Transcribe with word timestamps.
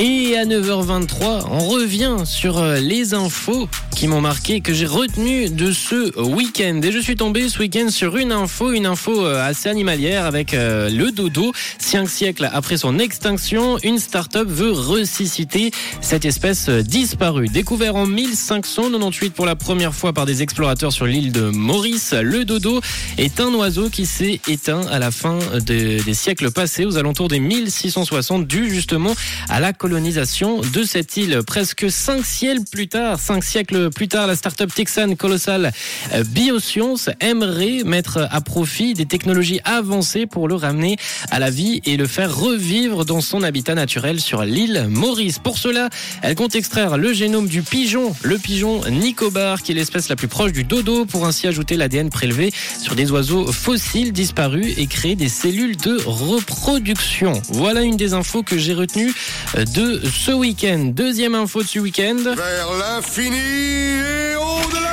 Et 0.00 0.36
à 0.36 0.44
9h23, 0.44 1.46
on 1.50 1.58
revient 1.58 2.18
sur 2.24 2.58
euh, 2.58 2.76
les 2.78 3.14
infos 3.14 3.68
qui 3.96 4.06
m'ont 4.06 4.20
marqué, 4.20 4.60
que 4.60 4.72
j'ai 4.72 4.86
retenu 4.86 5.50
de 5.50 5.72
ce 5.72 6.16
week-end. 6.20 6.80
Et 6.84 6.92
je 6.92 7.00
suis 7.00 7.16
tombé 7.16 7.48
ce 7.48 7.58
week-end 7.58 7.88
sur 7.90 8.16
une 8.16 8.30
info, 8.30 8.70
une 8.70 8.86
info 8.86 9.26
euh, 9.26 9.44
assez 9.44 9.68
animalière 9.68 10.24
avec 10.24 10.54
euh, 10.54 10.88
le 10.88 11.10
dodo. 11.10 11.52
Cinq 11.78 12.08
siècles 12.08 12.48
après 12.52 12.76
son 12.76 13.00
extinction, 13.00 13.76
une 13.82 13.98
start-up 13.98 14.46
veut 14.46 14.70
ressusciter 14.70 15.72
cette 16.00 16.24
espèce 16.24 16.68
disparue. 16.68 17.48
Découvert 17.48 17.96
en 17.96 18.06
1598 18.06 19.34
pour 19.34 19.46
la 19.46 19.56
première 19.56 19.94
fois 19.94 20.12
par 20.12 20.26
des 20.26 20.42
explorateurs 20.42 20.92
sur 20.92 21.06
l'île 21.06 21.32
de 21.32 21.50
Maurice, 21.50 22.12
le 22.12 22.44
dodo 22.44 22.80
est 23.16 23.40
un 23.40 23.52
oiseau 23.52 23.90
qui 23.90 24.06
s'est 24.06 24.40
éteint 24.46 24.86
à 24.92 25.00
la 25.00 25.10
fin 25.10 25.40
des 25.58 26.14
siècles 26.14 26.52
passés, 26.52 26.84
aux 26.84 26.98
alentours 26.98 27.26
des 27.26 27.40
1660, 27.40 28.46
dû 28.46 28.70
justement 28.70 29.16
à 29.48 29.58
la 29.58 29.72
colonisation 29.72 29.87
de 29.88 30.82
cette 30.84 31.16
île. 31.16 31.40
Presque 31.46 31.90
cinq 31.90 32.24
siècles 32.24 32.64
plus 32.70 32.88
tard, 32.88 33.18
cinq 33.18 33.42
siècles 33.42 33.88
plus 33.88 34.06
tard, 34.06 34.26
la 34.26 34.36
start-up 34.36 34.70
texane 34.74 35.16
colossale 35.16 35.72
euh, 36.12 36.24
Bioscience 36.24 37.08
aimerait 37.20 37.84
mettre 37.84 38.28
à 38.30 38.40
profit 38.42 38.92
des 38.92 39.06
technologies 39.06 39.60
avancées 39.64 40.26
pour 40.26 40.46
le 40.46 40.56
ramener 40.56 40.96
à 41.30 41.38
la 41.38 41.48
vie 41.48 41.80
et 41.86 41.96
le 41.96 42.06
faire 42.06 42.36
revivre 42.36 43.06
dans 43.06 43.22
son 43.22 43.42
habitat 43.42 43.74
naturel 43.74 44.20
sur 44.20 44.44
l'île 44.44 44.88
Maurice. 44.90 45.38
Pour 45.38 45.56
cela, 45.56 45.88
elle 46.20 46.34
compte 46.34 46.54
extraire 46.54 46.98
le 46.98 47.14
génome 47.14 47.48
du 47.48 47.62
pigeon, 47.62 48.14
le 48.22 48.36
pigeon 48.36 48.82
Nicobar, 48.90 49.62
qui 49.62 49.72
est 49.72 49.74
l'espèce 49.74 50.10
la 50.10 50.16
plus 50.16 50.28
proche 50.28 50.52
du 50.52 50.64
dodo, 50.64 51.06
pour 51.06 51.24
ainsi 51.24 51.46
ajouter 51.46 51.76
l'ADN 51.76 52.10
prélevé 52.10 52.52
sur 52.78 52.94
des 52.94 53.10
oiseaux 53.10 53.50
fossiles 53.52 54.12
disparus 54.12 54.74
et 54.76 54.86
créer 54.86 55.16
des 55.16 55.30
cellules 55.30 55.76
de 55.78 55.98
reproduction. 56.04 57.32
Voilà 57.48 57.82
une 57.82 57.96
des 57.96 58.12
infos 58.12 58.42
que 58.42 58.58
j'ai 58.58 58.74
retenues 58.74 59.14
euh, 59.56 59.64
de 59.78 60.00
ce 60.04 60.32
week-end. 60.32 60.90
Deuxième 60.92 61.36
info 61.36 61.62
de 61.62 61.68
ce 61.68 61.78
week-end. 61.78 62.16
Vers 62.16 62.72
l'infini 62.78 63.36
et 63.36 64.34
au-delà 64.34 64.88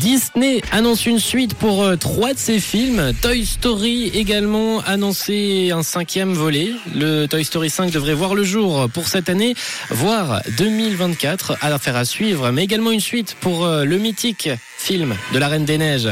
Disney 0.00 0.62
annonce 0.72 1.04
une 1.04 1.18
suite 1.18 1.54
pour 1.54 1.82
euh, 1.82 1.96
trois 1.96 2.32
de 2.32 2.38
ses 2.38 2.60
films. 2.60 3.12
Toy 3.20 3.44
Story 3.44 4.10
également 4.14 4.80
annoncé 4.80 5.70
un 5.70 5.82
cinquième 5.82 6.32
volet. 6.32 6.70
Le 6.94 7.26
Toy 7.26 7.44
Story 7.44 7.68
5 7.68 7.90
devrait 7.90 8.14
voir 8.14 8.34
le 8.34 8.42
jour 8.42 8.88
pour 8.94 9.08
cette 9.08 9.28
année, 9.28 9.54
voire 9.90 10.40
2024. 10.56 11.58
À 11.60 11.78
faire 11.78 11.96
à 11.96 12.06
suivre, 12.06 12.50
mais 12.52 12.64
également 12.64 12.90
une 12.90 13.00
suite 13.00 13.36
pour 13.40 13.66
euh, 13.66 13.84
le 13.84 13.98
mythique 13.98 14.48
film 14.78 15.14
de 15.34 15.38
la 15.38 15.48
Reine 15.48 15.66
des 15.66 15.76
Neiges. 15.76 16.08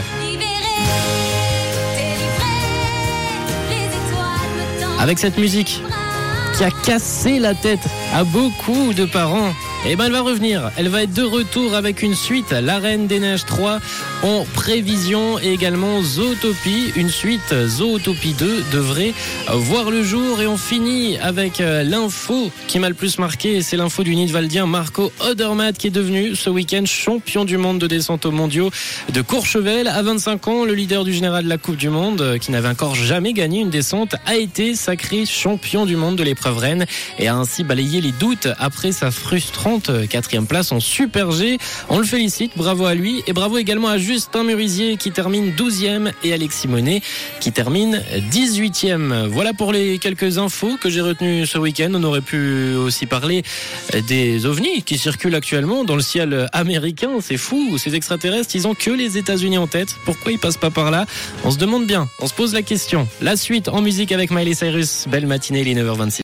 Avec 4.99 5.19
cette 5.19 5.39
musique 5.39 5.83
qui 6.57 6.65
a 6.65 6.71
cassé 6.71 7.39
la 7.39 7.55
tête 7.55 7.87
à 8.15 8.25
beaucoup 8.25 8.93
de 8.95 9.05
parents 9.05 9.53
et 9.87 9.95
ben 9.97 10.07
elle 10.07 10.13
va 10.13 10.23
revenir. 10.23 10.71
Elle 10.77 10.89
va 10.89 11.03
être 11.05 11.15
de 11.15 11.23
retour 11.23 11.75
avec 11.75 12.03
une 12.03 12.15
suite, 12.15 12.51
La 12.51 12.79
Reine 12.79 13.07
des 13.07 13.21
Neiges 13.21 13.45
3, 13.47 13.79
en 14.25 14.45
prévision 14.55 15.39
et 15.39 15.53
également 15.53 16.03
Zootopie. 16.03 16.93
Une 16.97 17.09
suite, 17.09 17.55
Zootopie 17.67 18.35
2, 18.35 18.65
devrait 18.73 19.15
voir 19.49 19.91
le 19.91 20.03
jour. 20.03 20.41
Et 20.43 20.47
on 20.47 20.57
finit 20.57 21.17
avec 21.19 21.61
euh, 21.61 21.85
l'info 21.85 22.51
qui 22.67 22.79
m'a 22.81 22.89
le 22.89 22.95
plus 22.95 23.19
marqué. 23.19 23.63
C'est 23.63 23.77
l'info 23.77 24.03
du 24.03 24.17
Nidwaldien 24.17 24.67
Marco 24.67 25.13
Odermatt 25.21 25.79
qui 25.79 25.87
est 25.87 25.91
devenu 25.91 26.35
ce 26.35 26.51
week-end 26.51 26.85
champion 26.85 27.45
du 27.45 27.57
monde 27.57 27.79
de 27.79 27.87
descente 27.87 28.27
aux 28.27 28.33
mondiaux 28.33 28.71
de 29.13 29.23
Courchevel. 29.23 29.87
À 29.87 30.03
25 30.03 30.49
ans, 30.49 30.65
le 30.65 30.75
leader 30.75 31.05
du 31.05 31.13
général 31.13 31.45
de 31.45 31.49
la 31.49 31.59
Coupe 31.59 31.77
du 31.77 31.89
Monde, 31.89 32.21
euh, 32.21 32.39
qui 32.39 32.51
n'avait 32.51 32.69
encore 32.69 32.97
jamais 32.97 33.33
gagné 33.33 33.61
une 33.61 33.71
descente, 33.71 34.17
a 34.27 34.37
été 34.37 34.75
sacré 34.75 35.25
champion 35.25 35.87
du 35.87 35.97
monde 35.97 36.17
de 36.17 36.25
l'épreuve 36.25 36.59
reine 36.59 36.87
et 37.19 37.29
a 37.29 37.37
ainsi 37.37 37.63
balayé 37.63 38.01
les 38.01 38.13
doutes 38.13 38.49
après 38.59 38.93
sa 38.93 39.11
frustrante 39.11 39.68
quatrième 40.09 40.47
place 40.47 40.73
en 40.73 40.81
Super 40.81 41.31
G. 41.33 41.59
On 41.89 41.99
le 41.99 42.05
félicite, 42.05 42.53
bravo 42.57 42.87
à 42.87 42.95
lui 42.95 43.23
et 43.27 43.33
bravo 43.33 43.59
également 43.59 43.89
à 43.89 43.99
Justin 43.99 44.45
Murisier 44.45 44.97
qui 44.97 45.11
termine 45.11 45.53
12e 45.53 46.13
et 46.25 46.33
Alexis 46.33 46.69
Monet 46.69 47.03
qui 47.41 47.53
termine 47.53 48.03
18e. 48.33 49.27
Voilà 49.27 49.53
pour 49.53 49.73
les 49.73 49.99
quelques 49.99 50.39
infos 50.39 50.77
que 50.81 50.91
j'ai 50.91 51.01
retenues 51.01 51.47
ce 51.47 51.59
week-end. 51.59 51.91
On 51.95 52.03
aurait 52.05 52.21
pu 52.21 52.75
aussi 52.75 53.07
parler 53.07 53.43
des 54.07 54.47
ovnis 54.47 54.83
qui 54.83 54.99
circulent 54.99 55.35
actuellement 55.35 55.85
dans 55.85 55.97
le 55.97 56.03
ciel 56.03 56.49
américain. 56.53 57.11
C'est 57.21 57.37
fou, 57.37 57.79
ces 57.79 57.95
extraterrestres, 57.95 58.55
ils 58.55 58.67
ont 58.67 58.75
que 58.75 58.91
les 58.91 59.19
États-Unis 59.19 59.59
en 59.59 59.67
tête. 59.67 59.97
Pourquoi 60.05 60.33
ils 60.33 60.39
passent 60.39 60.57
pas 60.57 60.71
par 60.71 60.91
là? 60.91 61.07
On 61.45 61.51
se 61.51 61.59
demande 61.59 61.87
bien, 61.87 62.09
on 62.21 62.27
se 62.27 62.35
pose 62.35 62.55
la 62.55 62.63
question. 62.63 63.09
La 63.21 63.37
suite 63.37 63.69
en 63.69 63.81
musique 63.83 64.13
avec 64.13 64.31
Miley 64.31 64.55
Cyrus. 64.55 65.07
Belle 65.09 65.27
matinée, 65.27 65.61
il 65.61 65.69
est 65.69 65.83
9h26. 65.83 66.17